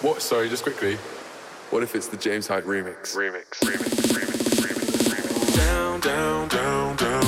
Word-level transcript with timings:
What? 0.00 0.22
Sorry, 0.22 0.48
just 0.48 0.62
quickly. 0.62 0.96
What 1.70 1.82
if 1.82 1.94
it's 1.94 2.06
the 2.06 2.16
James 2.16 2.46
Hype 2.46 2.64
remix? 2.64 3.16
Remix, 3.16 3.44
remix, 3.64 3.88
remix, 4.12 4.60
remix, 4.62 5.08
remix. 5.10 5.56
Down, 5.56 6.00
down, 6.00 6.48
down, 6.48 6.96
down. 6.96 7.27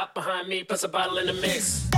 Cop 0.00 0.14
behind 0.14 0.48
me, 0.48 0.64
plus 0.64 0.82
a 0.82 0.88
bottle 0.88 1.18
in 1.18 1.26
the 1.26 1.34
mix. 1.34 1.89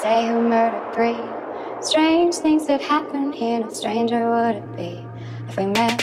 say 0.00 0.26
who 0.26 0.40
murdered 0.40 0.94
Bree. 0.94 1.16
Strange 1.82 2.34
things 2.36 2.66
that 2.66 2.80
happen 2.80 3.32
here, 3.32 3.60
no 3.60 3.68
stranger 3.68 4.30
would 4.30 4.56
it 4.56 4.76
be 4.76 5.06
if 5.46 5.58
we 5.58 5.66
met 5.66 6.00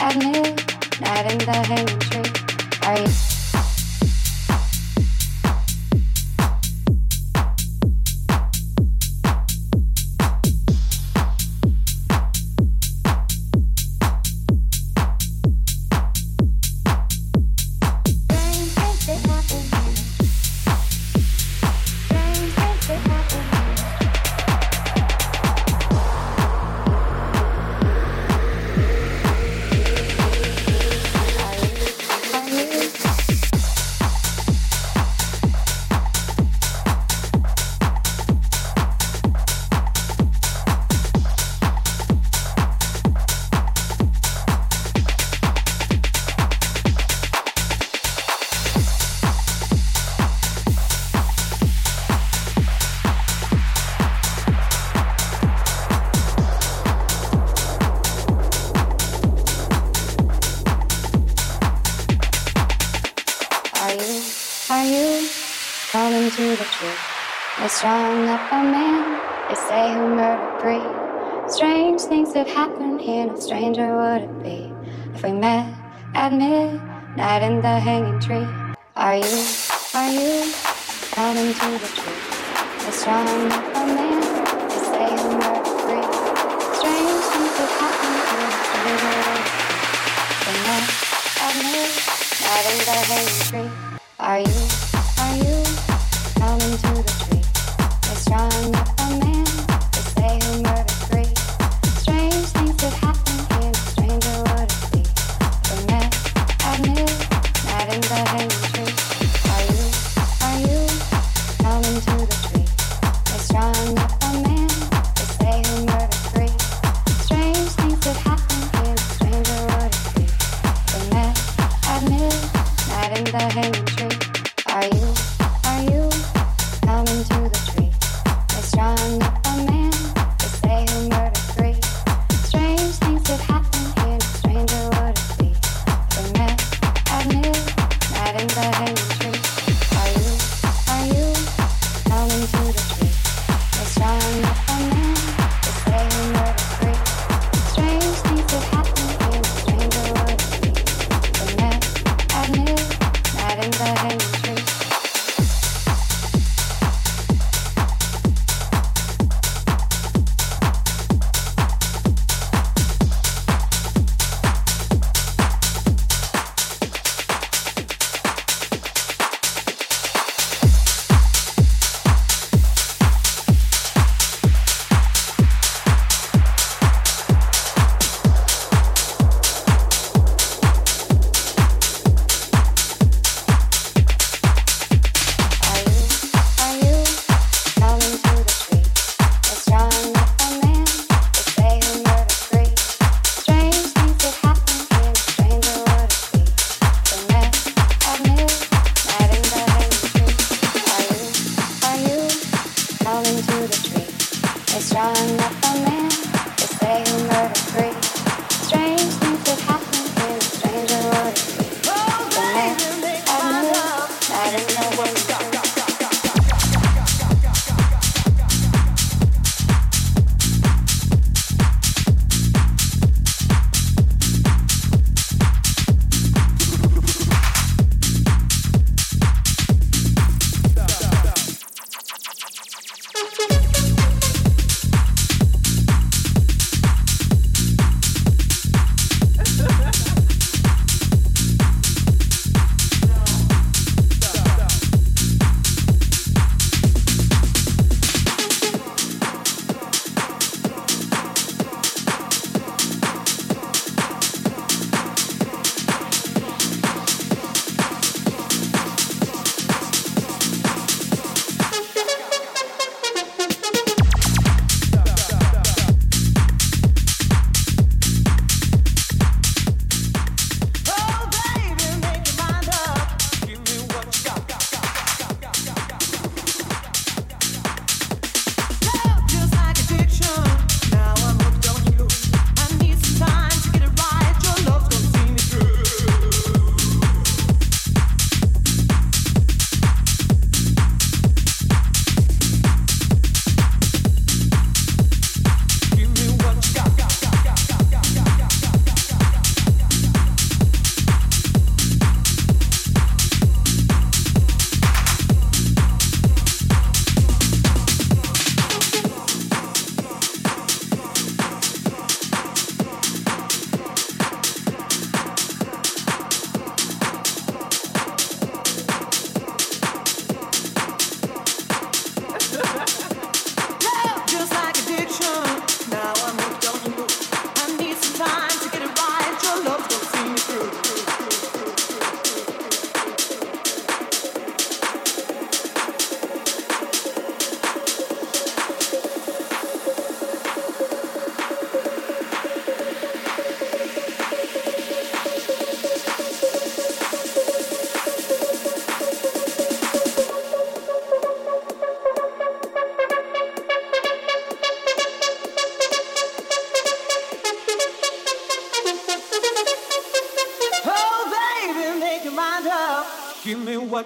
at 0.00 0.16
midnight 0.16 1.32
in 1.32 1.38
the 1.38 1.52
hanging 1.66 1.98
tree. 1.98 2.88
Are 2.88 2.98
you? 3.00 3.19